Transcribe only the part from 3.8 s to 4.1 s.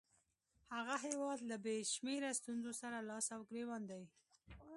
دی.